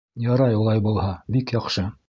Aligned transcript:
—Ярай 0.27 0.57
улай 0.61 0.81
булһа, 0.87 1.13
бик 1.37 1.57
яҡшы. 1.61 1.89